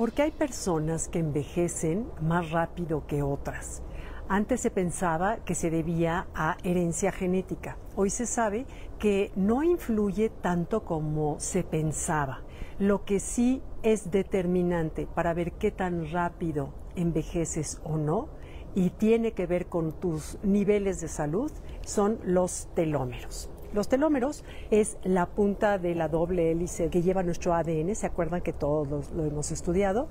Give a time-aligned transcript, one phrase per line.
[0.00, 3.82] Porque hay personas que envejecen más rápido que otras.
[4.30, 7.76] Antes se pensaba que se debía a herencia genética.
[7.96, 8.64] Hoy se sabe
[8.98, 12.40] que no influye tanto como se pensaba.
[12.78, 18.28] Lo que sí es determinante para ver qué tan rápido envejeces o no
[18.74, 21.52] y tiene que ver con tus niveles de salud
[21.84, 23.50] son los telómeros.
[23.72, 28.40] Los telómeros es la punta de la doble hélice que lleva nuestro ADN, se acuerdan
[28.40, 30.08] que todos lo, hemos estudiado.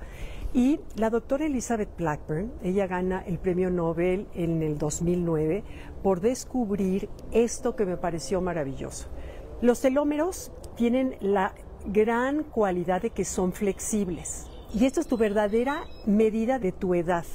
[0.54, 5.64] Y la doctora Elizabeth Blackburn, ella gana el premio Nobel en el 2009
[6.02, 9.08] por descubrir esto que me pareció maravilloso.
[9.62, 11.54] Los telómeros tienen la
[11.86, 14.48] gran cualidad de que son flexibles.
[14.74, 17.26] Y esto es tu verdadera medida de tu edad.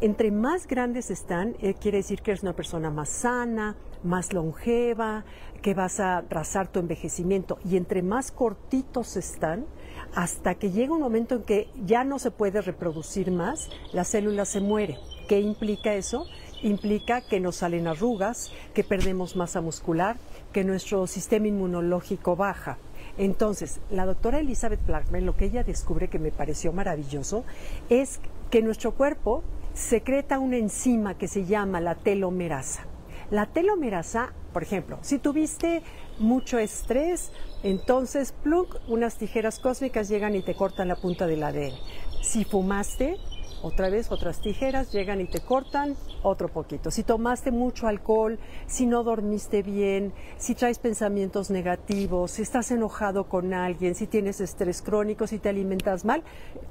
[0.00, 5.24] Entre más grandes están, eh, quiere decir que eres una persona más sana, más longeva,
[5.60, 7.58] que vas a trazar tu envejecimiento.
[7.68, 9.66] Y entre más cortitos están,
[10.14, 14.44] hasta que llega un momento en que ya no se puede reproducir más, la célula
[14.44, 14.98] se muere.
[15.26, 16.26] ¿Qué implica eso?
[16.62, 20.16] Implica que nos salen arrugas, que perdemos masa muscular,
[20.52, 22.78] que nuestro sistema inmunológico baja.
[23.16, 27.44] Entonces, la doctora Elizabeth Blackman, lo que ella descubre que me pareció maravilloso,
[27.90, 29.42] es que nuestro cuerpo
[29.78, 32.82] secreta una enzima que se llama la telomerasa.
[33.30, 35.82] La telomerasa, por ejemplo, si tuviste
[36.18, 37.30] mucho estrés,
[37.62, 41.74] entonces, plunk, unas tijeras cósmicas llegan y te cortan la punta del ADN.
[42.22, 43.18] Si fumaste,
[43.62, 46.90] otra vez otras tijeras llegan y te cortan otro poquito.
[46.90, 53.28] Si tomaste mucho alcohol, si no dormiste bien, si traes pensamientos negativos, si estás enojado
[53.28, 56.22] con alguien, si tienes estrés crónico, si te alimentas mal,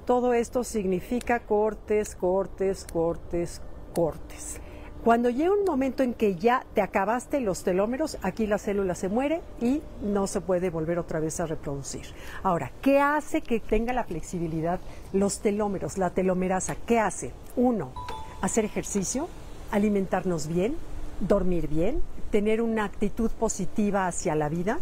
[0.06, 3.62] todo esto significa cortes, cortes, cortes,
[3.94, 4.62] cortes.
[5.08, 9.08] Cuando llega un momento en que ya te acabaste los telómeros, aquí la célula se
[9.08, 12.02] muere y no se puede volver otra vez a reproducir.
[12.44, 14.82] Ahora, ¿qué hace que tenga la flexibilidad
[15.14, 16.76] los telómeros, la telomerasa?
[16.86, 17.32] ¿Qué hace?
[17.56, 17.94] Uno,
[18.42, 19.30] hacer ejercicio,
[19.72, 20.76] alimentarnos bien,
[21.22, 24.80] dormir bien, tener una actitud positiva hacia la vida,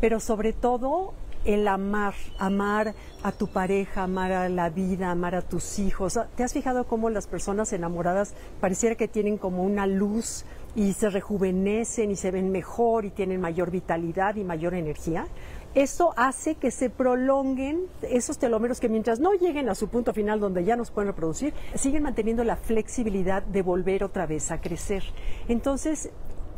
[0.00, 1.12] pero sobre todo
[1.44, 6.18] el amar, amar a tu pareja, amar a la vida, amar a tus hijos.
[6.36, 11.10] ¿Te has fijado cómo las personas enamoradas pareciera que tienen como una luz y se
[11.10, 15.26] rejuvenecen y se ven mejor y tienen mayor vitalidad y mayor energía?
[15.74, 20.40] Eso hace que se prolonguen esos telómeros que mientras no lleguen a su punto final
[20.40, 25.04] donde ya nos pueden reproducir, siguen manteniendo la flexibilidad de volver otra vez a crecer.
[25.48, 26.10] Entonces,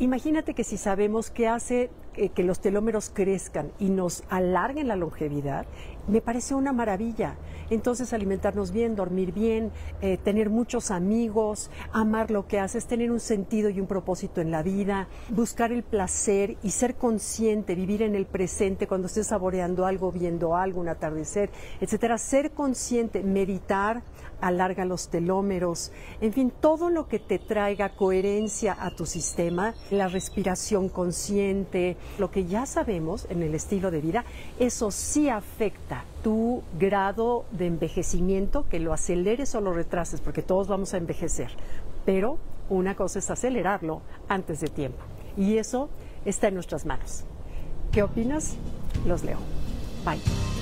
[0.02, 4.96] Imagínate que si sabemos qué hace eh, que los telómeros crezcan y nos alarguen la
[4.96, 5.66] longevidad,
[6.08, 7.36] me parece una maravilla.
[7.70, 9.70] Entonces alimentarnos bien, dormir bien,
[10.02, 14.50] eh, tener muchos amigos, amar lo que haces, tener un sentido y un propósito en
[14.50, 19.86] la vida, buscar el placer y ser consciente, vivir en el presente cuando estés saboreando
[19.86, 22.18] algo, viendo algo, un atardecer, etcétera.
[22.18, 24.02] Ser consciente, meditar,
[24.42, 30.08] alarga los telómeros, en fin, todo lo que te traiga coherencia a tu sistema, la
[30.08, 34.24] respiración consciente, lo que ya sabemos en el estilo de vida,
[34.58, 35.28] eso sí
[36.22, 41.50] tu grado de envejecimiento, que lo aceleres o lo retrases, porque todos vamos a envejecer.
[42.04, 42.38] Pero
[42.68, 45.02] una cosa es acelerarlo antes de tiempo.
[45.36, 45.88] Y eso
[46.24, 47.24] está en nuestras manos.
[47.90, 48.56] ¿Qué opinas?
[49.06, 49.38] Los leo.
[50.04, 50.61] Bye.